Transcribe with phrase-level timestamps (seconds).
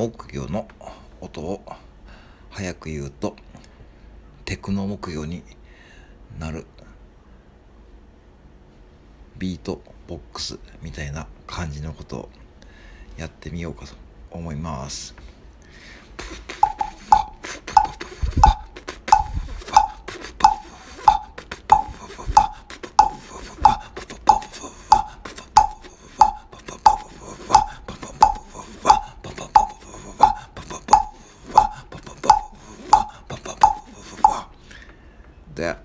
[0.00, 0.66] 木魚の
[1.20, 1.60] 音を
[2.48, 3.36] 早く言うと
[4.46, 5.42] テクノ木魚に
[6.38, 6.64] なる
[9.36, 12.28] ビートボックスみたいな感じのことを
[13.18, 13.92] やってみようかと
[14.30, 15.14] 思います。
[35.56, 35.78] that